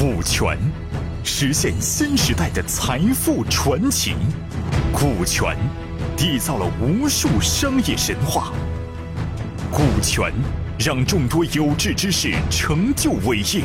[0.00, 0.56] 股权，
[1.22, 4.14] 实现新时代的财富传奇。
[4.94, 5.54] 股权，
[6.16, 8.50] 缔造了无数商业神话。
[9.70, 10.32] 股权，
[10.78, 13.62] 让众多有志之士成就伟业，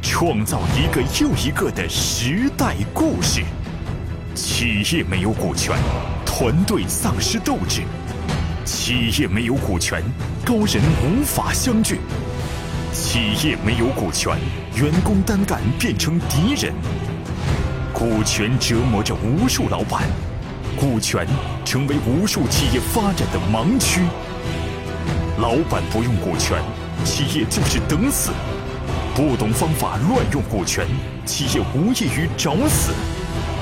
[0.00, 3.42] 创造一个又一个的时代故事。
[4.36, 5.76] 企业没有股权，
[6.24, 7.80] 团队丧失斗志；
[8.64, 10.00] 企业没有股权，
[10.46, 11.96] 高人无法相聚；
[12.92, 14.36] 企业没有股权，
[14.76, 16.74] 员工单干变成敌人。
[17.90, 20.02] 股权折磨着无数老板，
[20.76, 21.26] 股权
[21.64, 24.02] 成为无数企业发展的盲区。
[25.38, 26.62] 老板不用股权，
[27.02, 28.30] 企业就是等死；
[29.14, 30.86] 不懂方法乱用股权，
[31.24, 32.92] 企业无异于找死。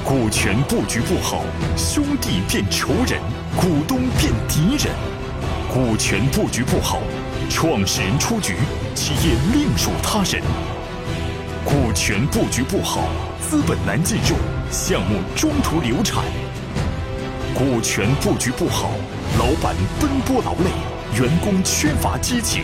[0.04, 1.44] 股权布局不好，
[1.76, 3.20] 兄弟变仇人，
[3.56, 4.92] 股东变敌人；
[5.72, 6.98] 股权布局不好，
[7.50, 8.54] 创始人出局，
[8.94, 10.40] 企业另属他人；
[11.64, 13.08] 股权布局不好，
[13.40, 14.36] 资本难进入，
[14.70, 16.22] 项目中途流产；
[17.52, 18.92] 股权布局不好，
[19.36, 22.62] 老板奔波劳累，员工缺乏激情。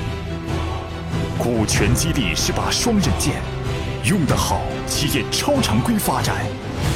[1.36, 3.34] 股权激励是把双刃剑，
[4.04, 6.36] 用得好，企业超常规发展。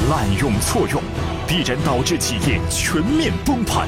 [0.09, 1.03] 滥用错用，
[1.45, 3.87] 必然导致企业全面崩盘。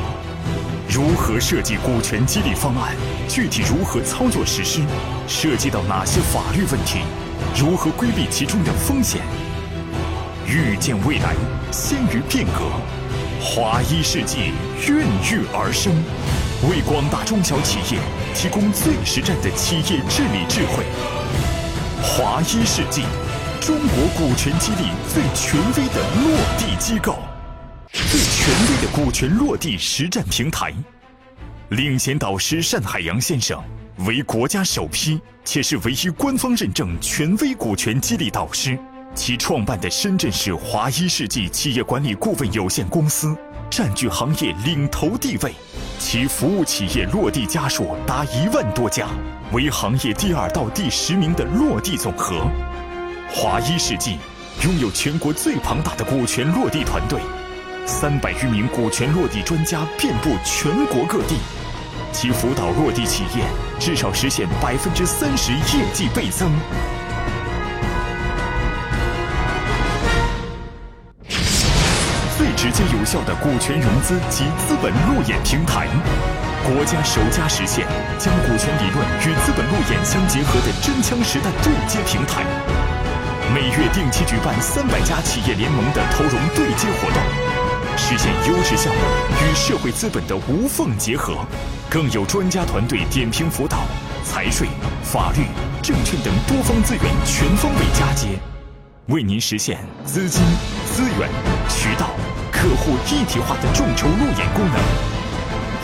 [0.88, 2.96] 如何设计股权激励方案？
[3.28, 4.82] 具体如何操作实施？
[5.28, 7.00] 涉及到哪些法律问题？
[7.56, 9.22] 如何规避其中的风险？
[10.46, 11.36] 预见未来，
[11.72, 12.70] 先于变革。
[13.42, 14.52] 华一世纪
[14.88, 15.94] 孕育而生，
[16.70, 18.00] 为广大中小企业
[18.36, 20.86] 提供最实战的企业治理智慧。
[22.02, 23.04] 华一世纪。
[23.66, 27.20] 中国股权激励最权威的落地机构，
[27.94, 30.74] 最权威的股权落地实战平台。
[31.70, 33.64] 领衔导师单海洋先生
[34.08, 38.78] 为国家首批且是唯一官方认证权威股权激励导师。
[39.14, 43.38] 其创办的深圳市华一世纪企业管理顾问有限公司
[43.70, 45.54] 占据行业领头地位，
[46.00, 49.08] 其服务企业落地家数达一万多家，
[49.52, 52.50] 为行业第二到第十名的落地总和。
[53.32, 54.18] 华一世纪
[54.64, 57.20] 拥有全国最庞大的股权落地团队，
[57.86, 61.36] 三百余名股权落地专家遍布全国各地，
[62.14, 63.44] 其辅导落地企业
[63.80, 66.50] 至少实现百分之三十业绩倍增。
[72.38, 75.88] 最直接有效的股权融资及资本路演平台，
[76.64, 77.86] 国家首家实现
[78.18, 82.44] 将股权理论与资本路演相结合的真枪实弹对接平台。
[83.54, 87.22] 每月定期举办三百家企业联盟的投融对接活动，
[87.98, 89.02] 实现优质项目
[89.42, 91.38] 与社会资本的无缝结合。
[91.90, 93.86] 更有专家团队点评辅导，
[94.26, 94.68] 财税、
[95.04, 95.46] 法律、
[95.82, 98.40] 证券等多方资源全方位嫁接，
[99.08, 100.42] 为您实现资金、
[100.92, 101.30] 资源、
[101.70, 102.10] 渠道、
[102.52, 104.76] 客户一体化的众筹路演功能。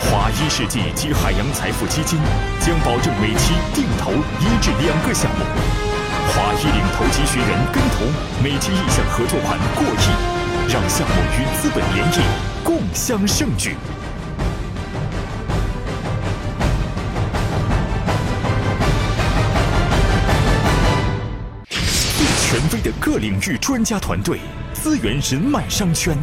[0.02, 2.18] 华一世纪及海洋财富基金
[2.58, 5.44] 将保证每期定投一至两个项目。
[6.32, 8.02] 华一领投及学员跟投
[8.42, 12.20] 每期意向合作款过亿，让项目与资本联谊，
[12.62, 13.74] 共享盛举。
[21.68, 24.38] 最权威的各领域专家团队，
[24.72, 26.16] 资源人脉商圈。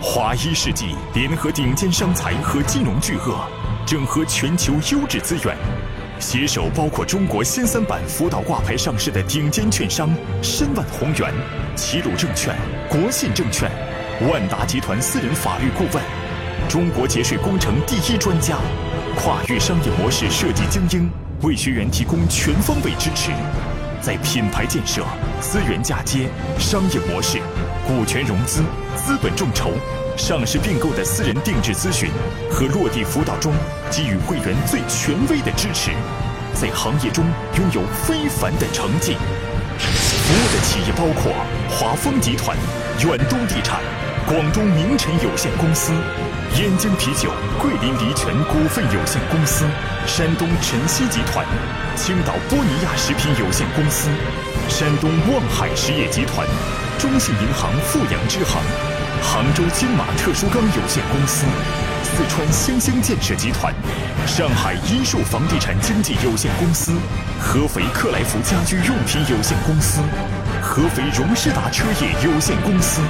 [0.00, 3.36] 华一世纪联合顶尖商才和金融巨鳄，
[3.84, 5.56] 整合全球优质资源。
[6.18, 10.08] 携手包括中国新三板辅导挂牌上市的顶尖券商
[10.42, 11.32] 申万宏源、
[11.76, 12.56] 齐鲁证券、
[12.88, 13.70] 国信证券、
[14.30, 16.02] 万达集团私人法律顾问、
[16.68, 18.56] 中国节水工程第一专家、
[19.14, 21.10] 跨越商业模式设计精英，
[21.42, 23.30] 为学员提供全方位支持，
[24.00, 25.04] 在品牌建设、
[25.40, 27.38] 资源嫁接、商业模式、
[27.86, 28.62] 股权融资、
[28.96, 29.72] 资本众筹。
[30.16, 32.08] 上市并购的私人定制咨询
[32.50, 33.52] 和落地辅导中，
[33.90, 35.90] 给予会员最权威的支持，
[36.54, 37.22] 在行业中
[37.58, 39.14] 拥有非凡的成绩。
[39.76, 41.34] 服务的企业包括
[41.68, 42.56] 华丰集团、
[43.04, 43.82] 远东地产、
[44.26, 45.92] 广东名臣有限公司、
[46.54, 49.66] 燕京啤酒、桂林黎泉股份有限公司、
[50.06, 51.44] 山东晨曦集团、
[51.96, 54.08] 青岛波尼亚食品有限公司、
[54.68, 56.46] 山东望海实业集团、
[56.98, 58.62] 中信银行富阳支行。
[59.22, 61.44] 杭州金马特殊钢有限公司、
[62.02, 63.74] 四川星星建设集团、
[64.26, 66.92] 上海一树房地产经纪有限公司、
[67.38, 70.00] 合肥克莱福家居用品有限公司、
[70.62, 73.02] 合肥荣事达车业有限公司，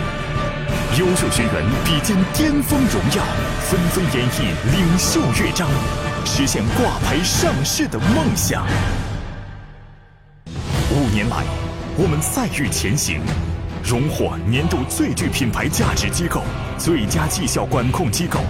[0.98, 1.52] 优秀学员
[1.84, 3.22] 比肩巅峰荣耀，
[3.68, 5.68] 纷纷演绎领袖乐章，
[6.24, 8.64] 实现挂牌上市的梦想。
[10.90, 11.44] 五年来。
[11.98, 13.22] 我们赛域前行，
[13.82, 16.42] 荣获年度最具品牌价值机构、
[16.76, 18.40] 最佳绩效管控机构、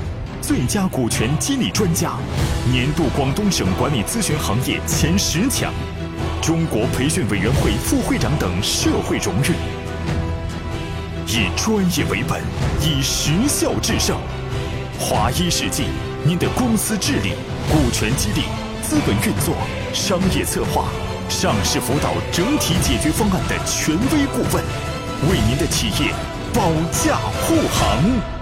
[0.42, 2.14] 最佳股权激励专家、
[2.72, 5.72] 年度广东省管理咨询行业前十强、
[6.42, 9.75] 中国培训委员会副会长等社会荣誉。
[11.28, 12.40] 以专业为本，
[12.80, 14.16] 以实效制胜。
[14.98, 15.86] 华一世纪，
[16.24, 17.32] 您的公司治理、
[17.68, 18.42] 股权激励、
[18.80, 19.56] 资本运作、
[19.92, 20.88] 商业策划、
[21.28, 24.64] 上市辅导整体解决方案的权威顾问，
[25.28, 26.12] 为您的企业
[26.54, 28.35] 保驾护航。